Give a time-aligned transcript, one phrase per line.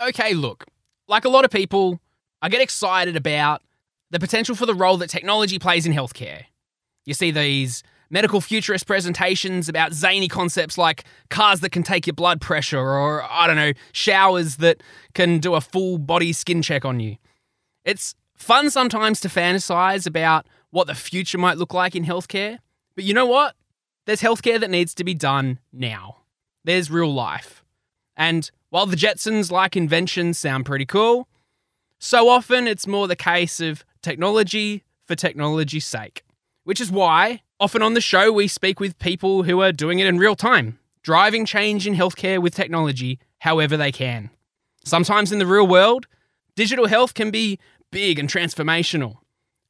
[0.00, 0.64] Okay, look,
[1.08, 2.00] like a lot of people,
[2.40, 3.62] I get excited about
[4.10, 6.44] the potential for the role that technology plays in healthcare.
[7.04, 12.14] You see these medical futurist presentations about zany concepts like cars that can take your
[12.14, 14.82] blood pressure or, I don't know, showers that
[15.14, 17.16] can do a full body skin check on you.
[17.84, 22.58] It's fun sometimes to fantasize about what the future might look like in healthcare,
[22.94, 23.56] but you know what?
[24.06, 26.18] There's healthcare that needs to be done now.
[26.64, 27.64] There's real life.
[28.16, 31.28] And while the Jetsons like inventions sound pretty cool,
[31.98, 36.22] so often it's more the case of technology for technology's sake.
[36.64, 40.06] Which is why, often on the show, we speak with people who are doing it
[40.06, 44.30] in real time, driving change in healthcare with technology however they can.
[44.84, 46.06] Sometimes in the real world,
[46.54, 47.58] digital health can be
[47.90, 49.16] big and transformational.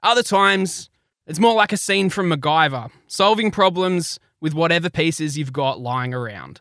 [0.03, 0.91] Other times,
[1.27, 6.15] it's more like a scene from MacGyver, solving problems with whatever pieces you've got lying
[6.15, 6.61] around.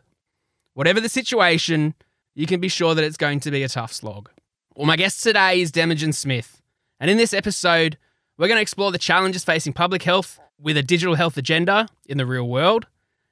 [0.74, 1.94] Whatever the situation,
[2.38, 4.30] you can be sure that it's going to be a tough slog.
[4.76, 6.62] Well, my guest today is Demogen Smith,
[7.00, 7.98] and in this episode,
[8.38, 12.16] we're going to explore the challenges facing public health with a digital health agenda in
[12.16, 12.86] the real world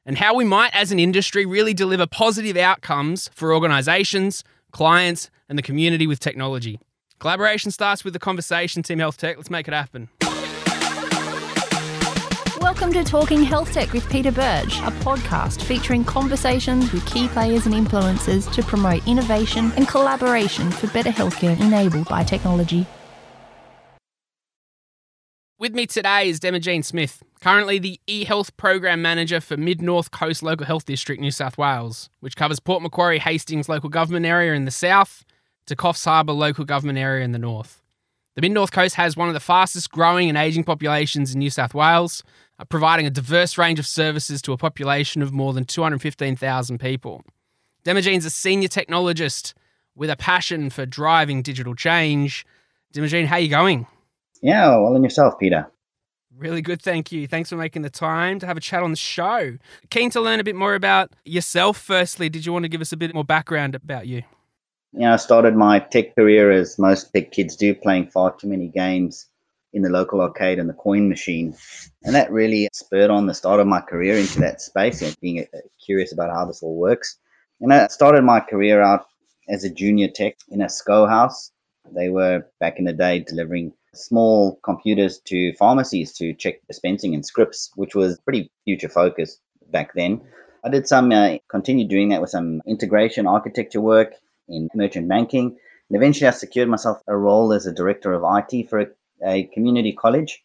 [0.05, 5.57] and how we might, as an industry, really deliver positive outcomes for organisations, clients, and
[5.57, 6.81] the community with technology.
[7.21, 9.37] Collaboration starts with the conversation, Team Health Tech.
[9.37, 10.09] Let's make it happen.
[12.79, 17.65] Welcome to Talking Health Tech with Peter Birch, a podcast featuring conversations with key players
[17.65, 22.85] and influencers to promote innovation and collaboration for better healthcare enabled by technology.
[25.59, 30.43] With me today is Demogen Smith, currently the eHealth Program Manager for Mid North Coast
[30.43, 34.67] Local Health District, New South Wales, which covers Port Macquarie Hastings local government area in
[34.67, 35.25] the south
[35.65, 37.83] to Coffs Harbour local government area in the north.
[38.35, 41.49] The Mid North Coast has one of the fastest growing and ageing populations in New
[41.49, 42.23] South Wales,
[42.59, 47.23] Uh, providing a diverse range of services to a population of more than 215,000 people.
[47.85, 49.53] Demogen's a senior technologist
[49.95, 52.47] with a passion for driving digital change.
[52.95, 53.87] Demogen, how are you going?
[54.41, 55.71] Yeah, well, and yourself, Peter.
[56.34, 57.27] Really good, thank you.
[57.27, 59.59] Thanks for making the time to have a chat on the show.
[59.91, 61.77] Keen to learn a bit more about yourself.
[61.77, 64.23] Firstly, did you want to give us a bit more background about you?
[64.93, 68.69] Yeah, I started my tech career as most tech kids do, playing far too many
[68.69, 69.27] games
[69.76, 71.54] in the local arcade and the coin machine.
[72.03, 75.41] And that really spurred on the start of my career into that space and being
[75.41, 77.19] uh, curious about how this all works.
[77.60, 79.04] And I started my career out
[79.48, 81.53] as a junior tech in a SCO house.
[81.94, 87.25] They were back in the day delivering small computers to pharmacies to check dispensing and
[87.25, 90.22] scripts, which was pretty future focused back then.
[90.64, 94.14] I did some, uh, continued doing that with some integration architecture work
[94.48, 95.56] in merchant banking.
[95.88, 98.87] And eventually I secured myself a role as a director of IT for a,
[99.25, 100.43] a community college.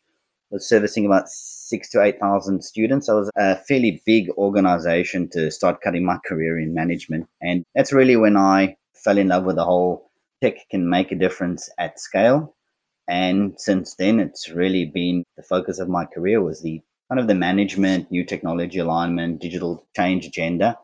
[0.49, 3.07] Was servicing about six to 8,000 students.
[3.07, 7.29] It was a fairly big organization to start cutting my career in management.
[7.41, 10.11] And that's really when I fell in love with the whole
[10.41, 12.53] tech can make a difference at scale
[13.07, 17.27] and since then it's really been the focus of my career was the kind of
[17.27, 20.77] the management new technology alignment digital change agenda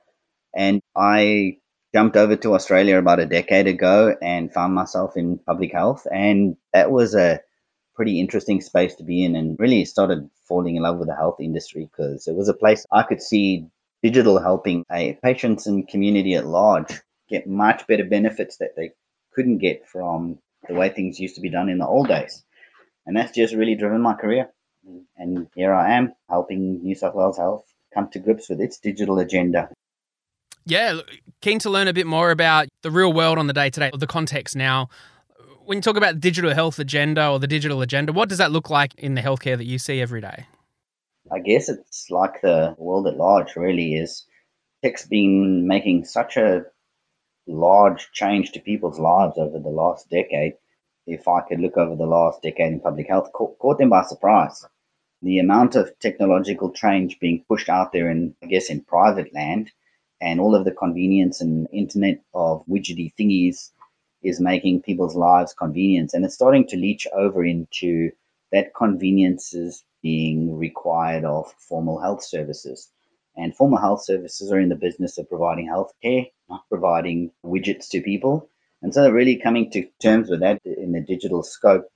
[0.55, 1.57] and i
[1.93, 6.57] jumped over to australia about a decade ago and found myself in public health and
[6.73, 7.39] that was a
[7.97, 11.37] pretty interesting space to be in and really started falling in love with the health
[11.41, 13.67] industry because it was a place i could see
[14.01, 14.85] digital helping
[15.23, 18.91] patients and community at large get much better benefits that they
[19.33, 22.43] couldn't get from the way things used to be done in the old days.
[23.05, 24.49] And that's just really driven my career.
[25.17, 29.19] And here I am helping New South Wales Health come to grips with its digital
[29.19, 29.69] agenda.
[30.65, 30.99] Yeah,
[31.41, 33.91] keen to learn a bit more about the real world on the day to day,
[33.93, 34.89] the context now.
[35.67, 38.53] When you talk about the digital health agenda or the digital agenda, what does that
[38.53, 40.45] look like in the healthcare that you see every day?
[41.29, 44.25] I guess it's like the world at large, really, is
[44.81, 46.63] tech's been making such a
[47.47, 50.53] large change to people's lives over the last decade.
[51.05, 54.03] If I could look over the last decade in public health, caught, caught them by
[54.03, 54.65] surprise.
[55.21, 59.73] The amount of technological change being pushed out there in, I guess, in private land
[60.21, 63.71] and all of the convenience and internet of widgety thingies
[64.23, 68.11] is making people's lives convenient And it's starting to leach over into
[68.51, 72.89] that conveniences being required of formal health services.
[73.35, 77.89] And formal health services are in the business of providing health care, not providing widgets
[77.89, 78.49] to people.
[78.81, 81.87] And so, they're really coming to terms with that in the digital scope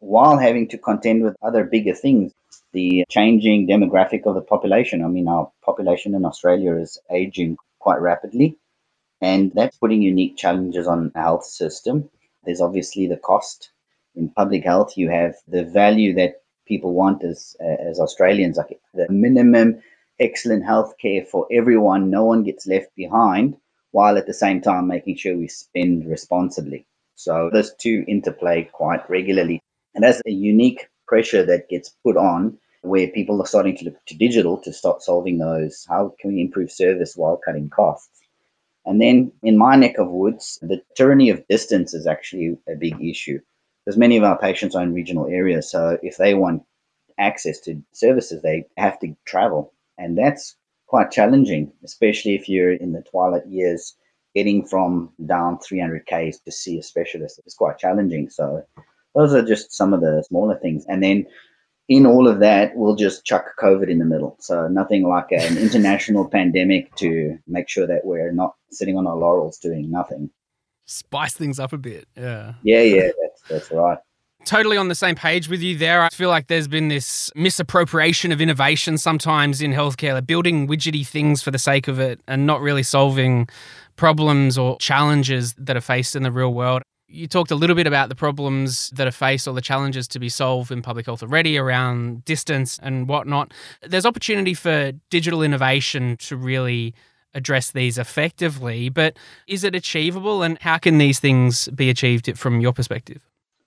[0.00, 2.32] while having to contend with other bigger things.
[2.72, 5.04] The changing demographic of the population.
[5.04, 8.56] I mean, our population in Australia is aging quite rapidly,
[9.22, 12.10] and that's putting unique challenges on the health system.
[12.44, 13.70] There's obviously the cost.
[14.16, 19.06] In public health, you have the value that people want as, as Australians, like the
[19.10, 19.82] minimum
[20.20, 22.10] excellent healthcare for everyone.
[22.10, 23.56] No one gets left behind.
[23.92, 26.86] while at the same time making sure we spend responsibly.
[27.14, 29.62] So those two interplay quite regularly.
[29.94, 34.04] And that's a unique pressure that gets put on where people are starting to look
[34.06, 35.86] to digital to start solving those.
[35.88, 38.21] How can we improve service while cutting costs?
[38.84, 43.00] And then in my neck of woods, the tyranny of distance is actually a big
[43.02, 43.38] issue
[43.84, 45.70] because many of our patients are in regional areas.
[45.70, 46.62] So if they want
[47.18, 49.72] access to services, they have to travel.
[49.98, 50.56] And that's
[50.86, 53.94] quite challenging, especially if you're in the twilight years.
[54.34, 58.30] Getting from down 300 Ks to see a specialist is quite challenging.
[58.30, 58.64] So
[59.14, 60.86] those are just some of the smaller things.
[60.88, 61.26] And then
[61.88, 64.36] in all of that, we'll just chuck COVID in the middle.
[64.40, 69.16] So nothing like an international pandemic to make sure that we're not sitting on our
[69.16, 70.30] laurels doing nothing.
[70.86, 72.06] Spice things up a bit.
[72.16, 72.54] Yeah.
[72.62, 73.98] Yeah, yeah, that's that's right.
[74.44, 76.02] Totally on the same page with you there.
[76.02, 81.06] I feel like there's been this misappropriation of innovation sometimes in healthcare, like building widgety
[81.06, 83.48] things for the sake of it and not really solving
[83.94, 86.82] problems or challenges that are faced in the real world
[87.12, 90.18] you talked a little bit about the problems that are faced or the challenges to
[90.18, 93.52] be solved in public health already around distance and whatnot.
[93.82, 96.94] There's opportunity for digital innovation to really
[97.34, 99.16] address these effectively, but
[99.46, 103.20] is it achievable and how can these things be achieved from your perspective?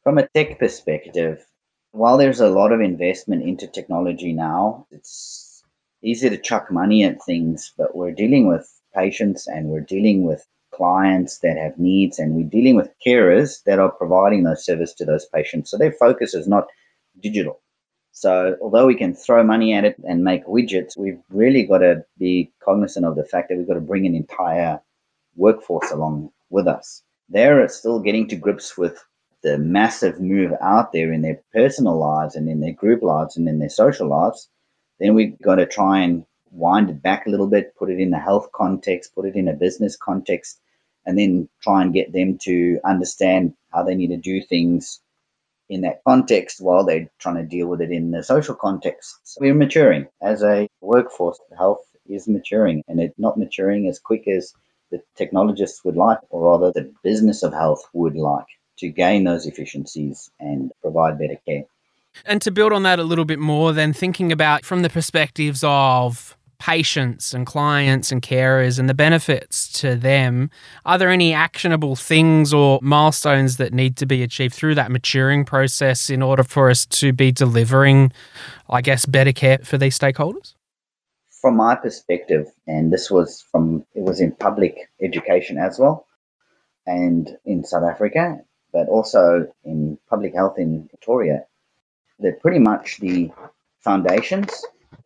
[0.03, 1.45] From a tech perspective,
[1.91, 5.63] while there's a lot of investment into technology now, it's
[6.03, 10.45] easy to chuck money at things, but we're dealing with patients and we're dealing with
[10.75, 15.06] clients that have needs, and we're dealing with carers that are providing those services to
[15.06, 15.72] those patients.
[15.72, 16.68] So their focus is not
[17.22, 17.62] digital.
[18.12, 22.06] So although we can throw money at it and make widgets, we've really got to
[22.18, 24.80] be cognizant of the fact that we've got to bring an entire
[25.36, 27.04] workforce along with us.
[27.27, 29.04] They're still getting to grips with
[29.44, 33.48] the massive move out there in their personal lives and in their group lives and
[33.50, 34.50] in their social lives.
[35.00, 38.13] Then we've got to try and wind it back a little bit, put it in
[38.13, 40.62] a health context, put it in a business context,
[41.05, 44.99] and then try and get them to understand how they need to do things
[45.69, 49.17] in that context while they're trying to deal with it in the social context.
[49.23, 51.39] So we're maturing as a workforce.
[51.57, 54.53] Health is maturing and it's not maturing as quick as
[54.91, 58.45] the technologists would like, or rather, the business of health would like
[58.77, 61.63] to gain those efficiencies and provide better care.
[62.25, 65.63] And to build on that a little bit more, then thinking about from the perspectives
[65.65, 70.49] of patients and clients and carers and the benefits to them,
[70.85, 75.45] are there any actionable things or milestones that need to be achieved through that maturing
[75.45, 78.11] process in order for us to be delivering,
[78.69, 80.53] I guess, better care for these stakeholders?
[81.29, 86.07] From my perspective, and this was from, it was in public education as well,
[86.87, 88.39] and in South Africa,
[88.73, 91.45] but also in public health in Victoria,
[92.19, 93.31] they're pretty much the
[93.79, 94.65] foundations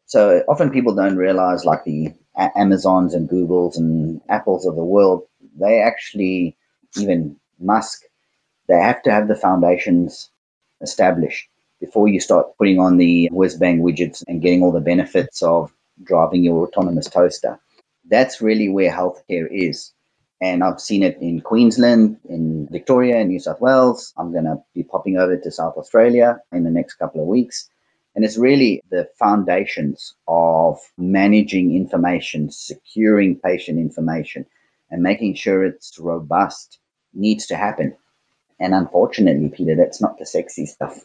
[0.09, 2.11] so often people don't realize, like the
[2.55, 5.27] Amazons and Googles and Apples of the world,
[5.59, 6.57] they actually,
[6.97, 8.01] even Musk,
[8.67, 10.31] they have to have the foundations
[10.81, 11.47] established
[11.79, 15.71] before you start putting on the whiz bang widgets and getting all the benefits of
[16.01, 17.59] driving your autonomous toaster.
[18.09, 19.93] That's really where healthcare is.
[20.41, 24.11] And I've seen it in Queensland, in Victoria, and New South Wales.
[24.17, 27.69] I'm going to be popping over to South Australia in the next couple of weeks.
[28.19, 34.45] And it's really the foundations of managing information, securing patient information,
[34.91, 36.79] and making sure it's robust
[37.13, 37.95] needs to happen.
[38.59, 40.99] And unfortunately, Peter, that's not the sexy stuff.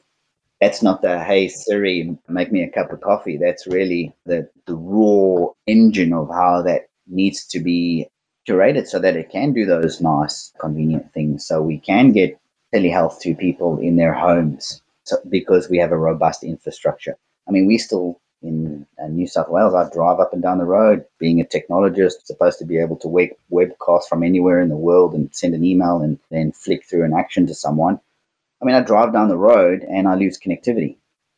[0.60, 3.36] That's not the hey Siri, make me a cup of coffee.
[3.36, 8.08] That's really the, the raw engine of how that needs to be
[8.48, 11.46] curated so that it can do those nice, convenient things.
[11.46, 12.40] So we can get
[12.74, 17.16] telehealth to people in their homes so, because we have a robust infrastructure.
[17.46, 20.66] I mean, we still in uh, New South Wales, I drive up and down the
[20.66, 24.76] road being a technologist, supposed to be able to web webcast from anywhere in the
[24.76, 27.98] world and send an email and then flick through an action to someone.
[28.60, 30.96] I mean, I drive down the road and I lose connectivity.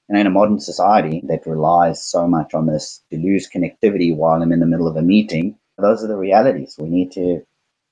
[0.08, 4.42] And in a modern society that relies so much on this, to lose connectivity while
[4.42, 6.76] I'm in the middle of a meeting, those are the realities.
[6.78, 7.44] We need to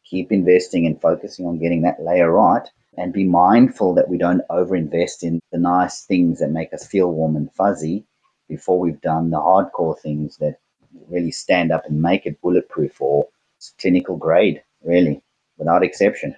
[0.05, 4.43] keep investing and focusing on getting that layer right and be mindful that we don't
[4.51, 8.05] overinvest in the nice things that make us feel warm and fuzzy
[8.49, 10.59] before we've done the hardcore things that
[11.09, 13.29] really stand up and make it bulletproof or
[13.81, 15.23] clinical grade, really,
[15.59, 16.37] without exception.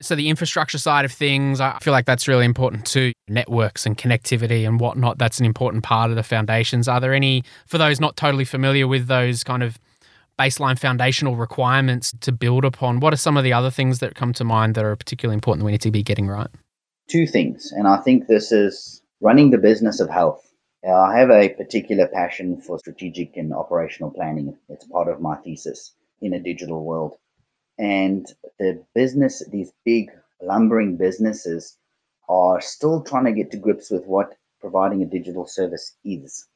[0.00, 3.12] So, the infrastructure side of things, I feel like that's really important too.
[3.26, 6.86] Networks and connectivity and whatnot, that's an important part of the foundations.
[6.86, 9.78] Are there any, for those not totally familiar with those kind of
[10.38, 13.00] baseline foundational requirements to build upon.
[13.00, 15.60] What are some of the other things that come to mind that are particularly important
[15.60, 16.48] that we need to be getting right?
[17.08, 20.44] Two things, and I think this is running the business of health.
[20.86, 24.56] Uh, I have a particular passion for strategic and operational planning.
[24.68, 25.94] It's part of my thesis.
[26.20, 27.16] in a digital world.
[27.78, 28.26] And
[28.58, 30.10] the business, these big
[30.42, 31.76] lumbering businesses,
[32.28, 36.46] are still trying to get to grips with what providing a digital service is,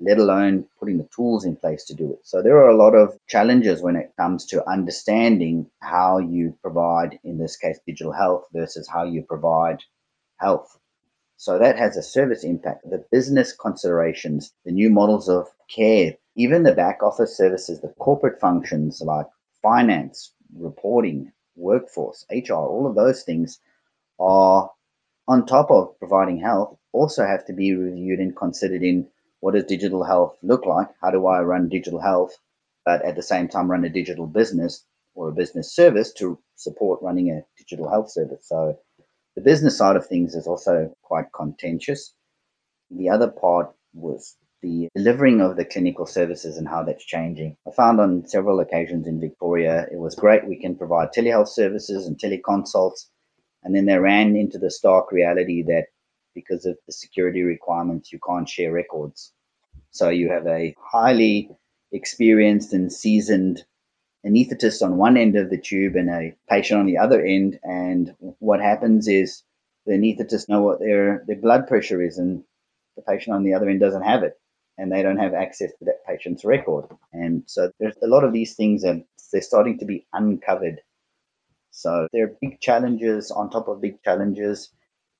[0.00, 2.20] let alone putting the tools in place to do it.
[2.22, 7.18] So there are a lot of challenges when it comes to understanding how you provide,
[7.24, 9.82] in this case, digital health versus how you provide
[10.36, 10.78] health.
[11.36, 12.88] So that has a service impact.
[12.88, 18.40] The business considerations, the new models of care, even the back office services, the corporate
[18.40, 19.26] functions like
[19.62, 23.58] finance, reporting, workforce, HR, all of those things
[24.20, 24.70] are
[25.26, 29.06] on top of providing health, also have to be reviewed and considered in
[29.40, 30.88] what does digital health look like?
[31.02, 32.36] How do I run digital health,
[32.84, 37.02] but at the same time run a digital business or a business service to support
[37.02, 38.46] running a digital health service?
[38.48, 38.78] So
[39.36, 42.12] the business side of things is also quite contentious.
[42.90, 47.56] The other part was the delivering of the clinical services and how that's changing.
[47.66, 50.48] I found on several occasions in Victoria, it was great.
[50.48, 53.06] We can provide telehealth services and teleconsults.
[53.62, 55.86] And then they ran into the stark reality that
[56.34, 59.32] because of the security requirements, you can't share records.
[59.90, 61.50] So you have a highly
[61.92, 63.64] experienced and seasoned
[64.26, 67.58] anesthetist on one end of the tube and a patient on the other end.
[67.62, 69.42] And what happens is
[69.86, 72.44] the anesthetist know what their, their blood pressure is and
[72.96, 74.38] the patient on the other end doesn't have it
[74.76, 76.86] and they don't have access to that patient's record.
[77.12, 80.80] And so there's a lot of these things and they're starting to be uncovered.
[81.70, 84.70] So there are big challenges on top of big challenges.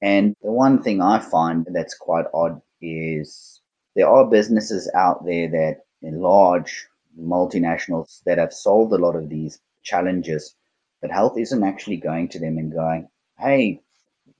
[0.00, 3.60] And the one thing I find that's quite odd is
[3.96, 6.86] there are businesses out there that large
[7.18, 10.54] multinationals that have solved a lot of these challenges,
[11.00, 13.80] but health isn't actually going to them and going, hey,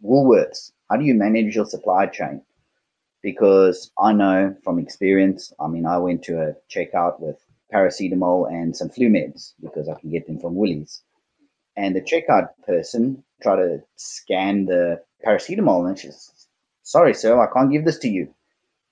[0.05, 2.43] Woolworths, how do you manage your supply chain?
[3.23, 7.37] because I know from experience, I mean, I went to a checkout with
[7.73, 11.03] paracetamol and some flu meds because I can get them from Woolies.
[11.77, 16.49] And the checkout person tried to scan the paracetamol and she's,
[16.83, 18.35] sorry, sir, I can't give this to you.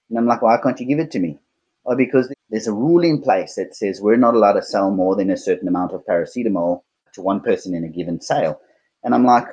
[0.08, 1.38] And I'm like, why can't you give it to me?
[1.84, 5.16] Oh, because there's a rule in place that says we're not allowed to sell more
[5.16, 6.82] than a certain amount of paracetamol
[7.14, 8.60] to one person in a given sale.
[9.02, 9.46] And I'm like,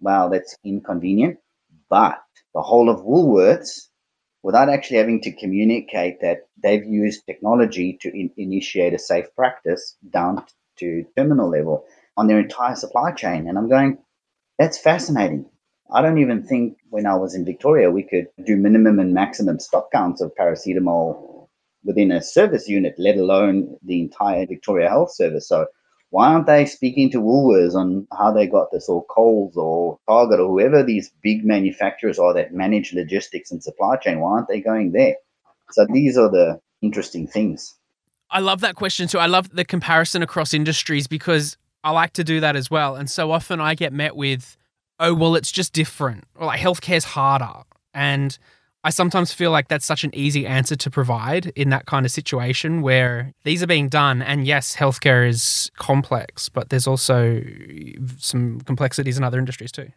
[0.00, 1.38] wow, that's inconvenient.
[1.88, 2.18] But
[2.54, 3.88] the whole of Woolworths
[4.42, 9.96] without actually having to communicate that they've used technology to in- initiate a safe practice
[10.10, 10.44] down
[10.78, 11.84] to terminal level
[12.16, 13.48] on their entire supply chain.
[13.48, 13.98] And I'm going,
[14.60, 15.46] that's fascinating.
[15.90, 19.58] I don't even think when I was in Victoria, we could do minimum and maximum
[19.58, 21.48] stock counts of paracetamol
[21.82, 25.48] within a service unit, let alone the entire Victoria Health Service.
[25.48, 25.64] So
[26.10, 30.40] why aren't they speaking to Woolworths on how they got this, or Coles, or Target,
[30.40, 34.20] or whoever these big manufacturers are that manage logistics and supply chain?
[34.20, 35.14] Why aren't they going there?
[35.70, 37.76] So these are the interesting things.
[38.30, 39.18] I love that question too.
[39.18, 42.96] I love the comparison across industries because I like to do that as well.
[42.96, 44.56] And so often I get met with,
[44.98, 46.24] oh, well, it's just different.
[46.34, 47.62] Or like healthcare's harder.
[47.94, 48.38] And
[48.82, 52.12] I sometimes feel like that's such an easy answer to provide in that kind of
[52.12, 54.22] situation where these are being done.
[54.22, 57.42] And yes, healthcare is complex, but there's also
[58.18, 59.88] some complexities in other industries too.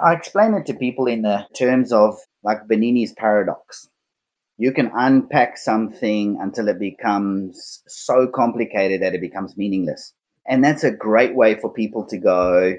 [0.00, 3.88] I explain it to people in the terms of like Bernini's paradox.
[4.56, 10.12] You can unpack something until it becomes so complicated that it becomes meaningless.
[10.48, 12.74] And that's a great way for people to go,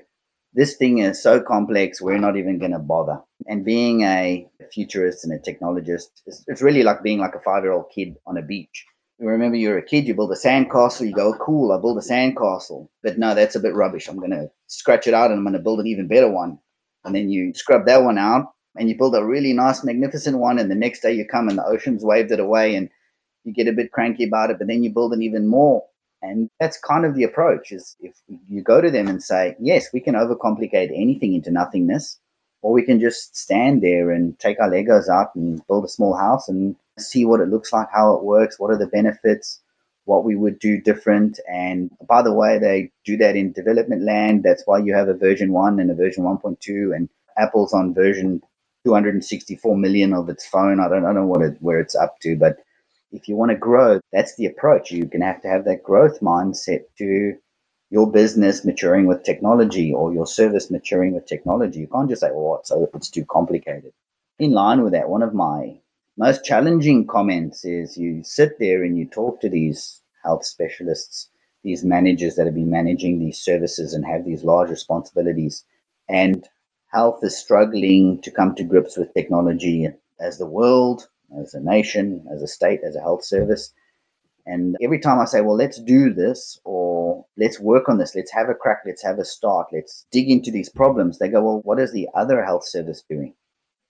[0.53, 3.21] this thing is so complex, we're not even going to bother.
[3.47, 7.63] And being a futurist and a technologist, it's, it's really like being like a five
[7.63, 8.85] year old kid on a beach.
[9.19, 12.01] You remember you're a kid, you build a sandcastle, you go, cool, I build a
[12.01, 12.89] sandcastle.
[13.03, 14.07] But no, that's a bit rubbish.
[14.07, 16.57] I'm going to scratch it out and I'm going to build an even better one.
[17.05, 20.59] And then you scrub that one out and you build a really nice, magnificent one.
[20.59, 22.89] And the next day you come and the ocean's waved it away and
[23.43, 24.57] you get a bit cranky about it.
[24.57, 25.83] But then you build an even more
[26.21, 28.13] and that's kind of the approach is if
[28.47, 32.19] you go to them and say, yes, we can overcomplicate anything into nothingness,
[32.61, 36.15] or we can just stand there and take our Legos out and build a small
[36.15, 39.59] house and see what it looks like, how it works, what are the benefits,
[40.05, 41.39] what we would do different.
[41.51, 44.43] And by the way, they do that in development land.
[44.43, 48.41] That's why you have a version 1 and a version 1.2 and Apple's on version
[48.85, 50.79] 264 million of its phone.
[50.79, 52.57] I don't, I don't know what it, where it's up to, but
[53.11, 54.91] if you want to grow, that's the approach.
[54.91, 57.33] You're going to have to have that growth mindset to
[57.89, 61.81] your business maturing with technology or your service maturing with technology.
[61.81, 63.91] You can't just say, well, it's, oh, it's too complicated.
[64.39, 65.77] In line with that, one of my
[66.17, 71.29] most challenging comments is you sit there and you talk to these health specialists,
[71.63, 75.65] these managers that have been managing these services and have these large responsibilities.
[76.07, 76.47] And
[76.87, 79.89] health is struggling to come to grips with technology
[80.19, 81.07] as the world
[81.39, 83.73] as a nation, as a state, as a health service.
[84.45, 88.31] And every time I say, well, let's do this or let's work on this, let's
[88.31, 91.61] have a crack, let's have a start, let's dig into these problems, they go, well,
[91.63, 93.33] what is the other health service doing?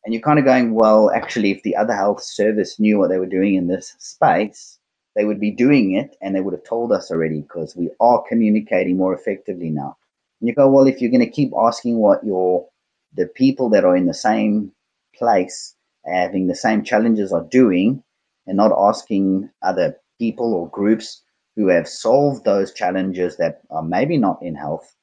[0.04, 3.20] And you're kind of going, well, actually, if the other health service knew what they
[3.20, 4.80] were doing in this space,
[5.16, 8.24] they would be doing it and they would have told us already because we are
[8.28, 9.98] communicating more effectively now.
[10.40, 12.68] And you go, well, if you're going to keep asking what your
[13.14, 14.72] the people that are in the same
[15.16, 18.04] place having the same challenges are doing
[18.48, 21.22] and not asking other people or groups
[21.56, 24.96] who have solved those challenges that are maybe not in health,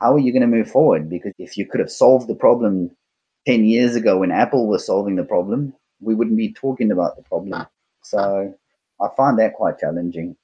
[0.00, 1.10] how are you going to move forward?
[1.10, 2.90] Because if you could have solved the problem
[3.46, 7.22] 10 years ago when Apple was solving the problem, we wouldn't be talking about the
[7.22, 7.66] problem.
[8.02, 8.54] So
[9.00, 10.36] I find that quite challenging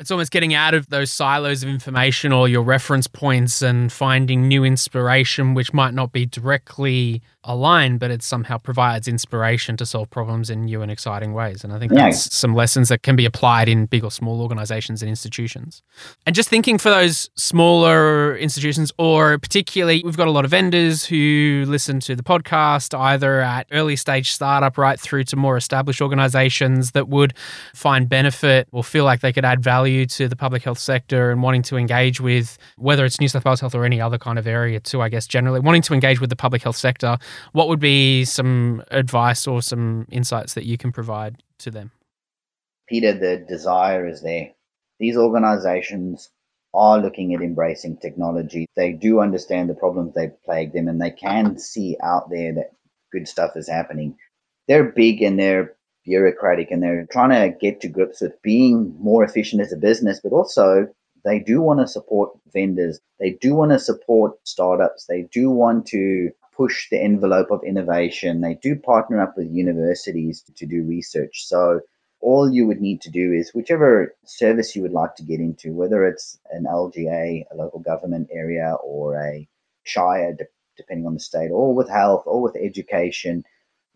[0.00, 4.48] it's almost getting out of those silos of information or your reference points and finding
[4.48, 10.10] new inspiration, which might not be directly aligned, but it somehow provides inspiration to solve
[10.10, 11.62] problems in new and exciting ways.
[11.62, 12.06] And I think yeah.
[12.06, 15.82] that's some lessons that can be applied in big or small organizations and institutions.
[16.26, 21.04] And just thinking for those smaller institutions, or particularly, we've got a lot of vendors
[21.04, 26.00] who listen to the podcast, either at early stage startup right through to more established
[26.00, 27.34] organizations that would
[27.74, 31.42] find benefit or feel like they could add value to the public health sector and
[31.42, 34.46] wanting to engage with whether it's New South Wales Health or any other kind of
[34.46, 37.18] area too, I guess, generally wanting to engage with the public health sector
[37.52, 41.92] what would be some advice or some insights that you can provide to them?
[42.88, 44.50] Peter, the desire is there.
[44.98, 46.30] These organizations
[46.72, 48.66] are looking at embracing technology.
[48.76, 52.72] They do understand the problems they plague them and they can see out there that
[53.12, 54.16] good stuff is happening.
[54.66, 59.24] They're big and they're bureaucratic and they're trying to get to grips with being more
[59.24, 60.88] efficient as a business, but also
[61.24, 63.00] they do want to support vendors.
[63.18, 65.06] They do want to support startups.
[65.06, 68.40] They do want to push the envelope of innovation.
[68.40, 71.46] They do partner up with universities to, do research.
[71.46, 71.80] So
[72.20, 75.72] all you would need to do is whichever service you would like to get into,
[75.72, 79.48] whether it's an LGA, a local government area, or a
[79.82, 80.44] shire, de-
[80.76, 83.44] depending on the state, or with health, or with education,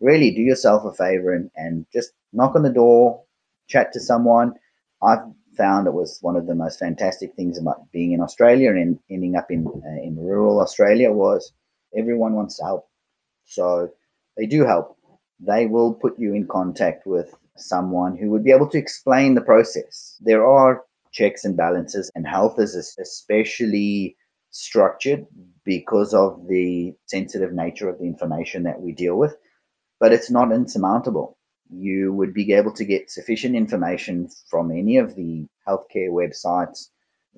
[0.01, 3.23] really do yourself a favor and, and just knock on the door,
[3.67, 4.53] chat to someone.
[5.03, 5.19] I've
[5.57, 9.35] found it was one of the most fantastic things about being in Australia and ending
[9.35, 11.51] up in uh, in rural Australia was
[11.95, 12.87] Everyone wants to help.
[13.45, 13.89] So
[14.37, 14.97] they do help.
[15.39, 19.41] They will put you in contact with someone who would be able to explain the
[19.41, 20.17] process.
[20.21, 24.15] There are checks and balances, and health is especially
[24.51, 25.25] structured
[25.63, 29.35] because of the sensitive nature of the information that we deal with,
[29.99, 31.37] but it's not insurmountable.
[31.69, 36.89] You would be able to get sufficient information from any of the healthcare websites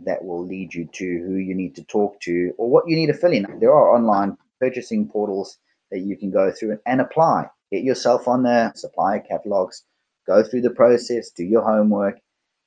[0.05, 3.07] that will lead you to who you need to talk to or what you need
[3.07, 3.59] to fill in.
[3.59, 5.57] There are online purchasing portals
[5.91, 7.49] that you can go through and, apply.
[7.71, 9.83] Get yourself on the supplier catalogs,
[10.27, 12.19] go through the process, do your homework,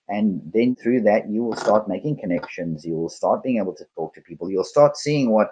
[0.08, 2.84] and then through that you will start making connections.
[2.84, 4.50] You will start being able to talk to people.
[4.50, 5.50] You'll start seeing what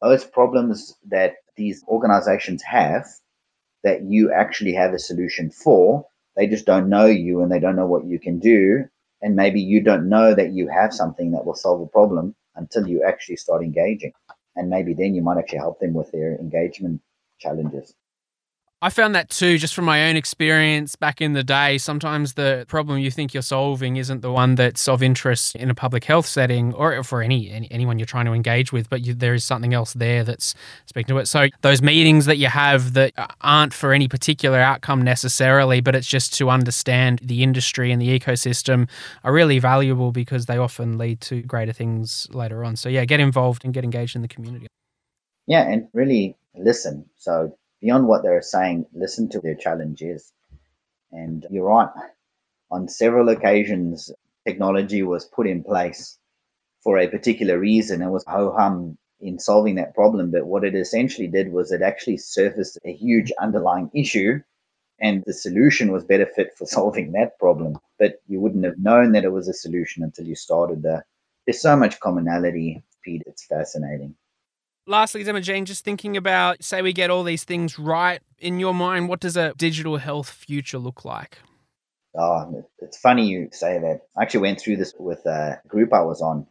[0.00, 3.06] those problems that these organizations have
[3.84, 6.06] that you actually have a solution for.
[6.36, 8.84] They just don't know you and they don't know what you can do.
[9.22, 12.86] And maybe you don't know that you have something that will solve a problem until
[12.86, 14.12] you actually start engaging.
[14.56, 17.00] And maybe then you might actually help them with their engagement
[17.38, 17.94] challenges
[18.80, 21.78] I found that too, just from my own experience back in the day.
[21.78, 25.74] Sometimes the problem you think you're solving isn't the one that's of interest in a
[25.74, 29.14] public health setting or for any, any anyone you're trying to engage with, but you,
[29.14, 30.54] there is something else there that's
[30.86, 31.26] speaking to it.
[31.26, 36.06] So those meetings that you have that aren't for any particular outcome necessarily, but it's
[36.06, 38.88] just to understand the industry and the ecosystem
[39.24, 42.76] are really valuable because they often lead to greater things later on.
[42.76, 44.68] So yeah, get involved and get engaged in the community.
[45.48, 47.06] Yeah, and really listen.
[47.16, 50.32] So beyond what they're saying, listen to their challenges.
[51.12, 51.88] And you're right.
[52.70, 54.10] On several occasions,
[54.46, 56.18] technology was put in place
[56.82, 58.02] for a particular reason.
[58.02, 60.30] It was ho hum in solving that problem.
[60.30, 64.40] But what it essentially did was it actually surfaced a huge underlying issue,
[65.00, 67.78] and the solution was better fit for solving that problem.
[67.98, 71.06] But you wouldn't have known that it was a solution until you started there.
[71.46, 73.22] There's so much commonality, Pete.
[73.26, 74.14] It's fascinating
[74.88, 78.20] lastly, Imogen, just thinking about, say, we get all these things right.
[78.38, 81.38] In your mind, what does a digital health future look like?
[82.16, 84.00] Oh, it's funny you say that.
[84.16, 86.46] I actually went through this with a group I was on,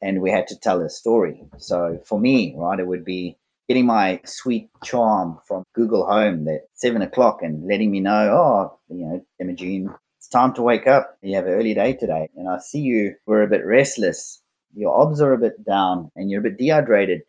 [0.00, 1.42] and we had to tell a story.
[1.58, 3.36] So for me, right, it would be
[3.68, 8.78] getting my sweet charm from Google Home at seven o'clock and letting me know, oh,
[8.88, 11.18] you know, Imogen, it's time to wake up.
[11.22, 14.40] You have an early day today, and I see you were a bit restless.
[14.74, 17.22] Your obs are a bit down, and you're a bit dehydrated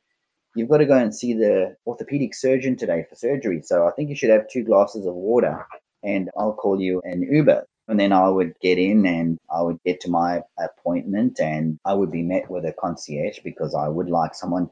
[0.55, 3.61] you've got to go and see the orthopedic surgeon today for surgery.
[3.63, 5.65] So I think you should have two glasses of water
[6.03, 7.67] and I'll call you an Uber.
[7.87, 11.93] And then I would get in and I would get to my appointment and I
[11.93, 14.69] would be met with a concierge because I would like someone,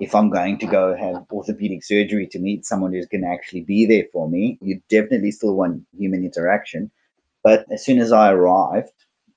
[0.00, 3.62] if I'm going to go have orthopedic surgery, to meet someone who's going to actually
[3.62, 4.58] be there for me.
[4.62, 6.90] You definitely still want human interaction.
[7.44, 8.92] But as soon as I arrived,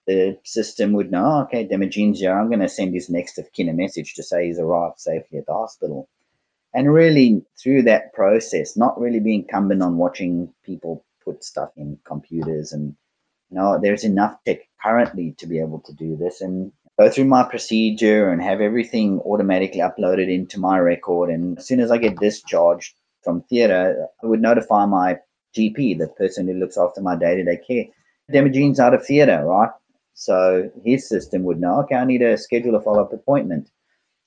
[0.09, 2.35] the system would know, okay, Dimogene's here.
[2.35, 5.37] I'm going to send his next of kin a message to say he's arrived safely
[5.37, 6.09] at the hospital.
[6.73, 11.99] And really, through that process, not really being incumbent on watching people put stuff in
[12.05, 12.95] computers and
[13.51, 17.25] you know, there's enough tech currently to be able to do this and go through
[17.25, 21.29] my procedure and have everything automatically uploaded into my record.
[21.29, 25.17] And as soon as I get discharged from theatre, I would notify my
[25.55, 27.85] GP, the person who looks after my day to day care.
[28.31, 29.69] Dimogene's out of theatre, right?
[30.19, 33.69] So his system would know, okay, I need to schedule a follow up appointment.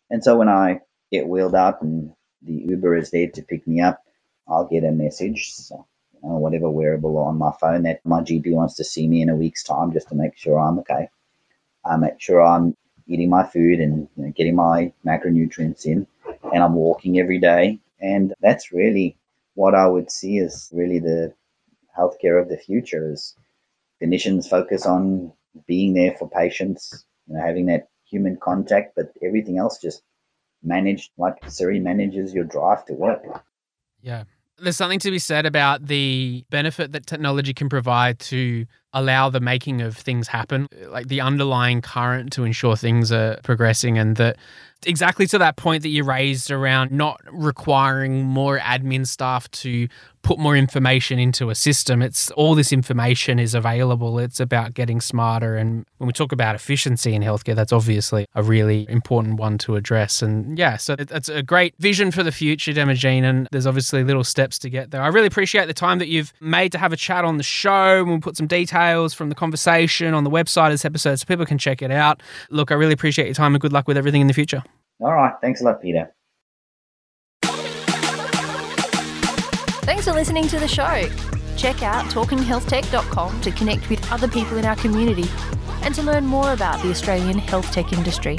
[0.09, 3.83] And so when I get wheeled out and the Uber is there to pick me
[3.83, 4.03] up,
[4.49, 5.53] I'll get a message.
[5.53, 5.87] So
[6.25, 9.37] uh, whatever wearable on my phone that my GP wants to see me in a
[9.37, 11.11] week's time just to make sure I'm okay.
[11.85, 12.75] I make sure I'm
[13.07, 16.07] eating my food and you know, getting my macronutrients in,
[16.55, 17.81] and I'm walking every day.
[18.01, 19.19] And that's really
[19.53, 21.35] what I would see as really the
[21.95, 23.37] healthcare of the future is
[24.01, 25.35] clinicians focus on
[25.67, 30.03] being there for patients, you know, having that human contact, but everything else just
[30.63, 33.23] managed like Siri manages your drive to work.
[34.01, 34.25] Yeah,
[34.59, 39.41] there's something to be said about the benefit that technology can provide to allow the
[39.41, 44.37] making of things happen, like the underlying current to ensure things are progressing, and that
[44.85, 49.89] exactly to that point that you raised around not requiring more admin staff to
[50.23, 52.03] put more information into a system.
[52.03, 54.19] It's all this information is available.
[54.19, 55.57] It's about getting smarter.
[55.57, 59.77] And when we talk about efficiency in healthcare, that's obviously a really important one to
[59.77, 60.23] address.
[60.23, 63.23] And yeah, so it's a great vision for the future, Dimogene.
[63.25, 65.03] And there's obviously little steps to get there.
[65.03, 68.01] I really appreciate the time that you've made to have a chat on the show.
[68.01, 68.82] And we'll put some details
[69.15, 72.23] from the conversation on the website of this episode so people can check it out.
[72.51, 74.63] Look, I really appreciate your time and good luck with everything in the future.
[75.01, 75.35] All right.
[75.41, 76.13] Thanks a lot, Peter.
[79.85, 81.09] Thanks for listening to the show.
[81.57, 85.29] Check out talkinghealthtech.com to connect with other people in our community
[85.83, 88.39] and to learn more about the Australian health tech industry.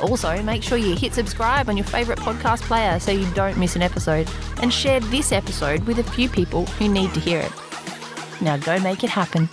[0.00, 3.76] Also, make sure you hit subscribe on your favourite podcast player so you don't miss
[3.76, 4.28] an episode
[4.62, 7.65] and share this episode with a few people who need to hear it.
[8.40, 9.48] Now go make it happen.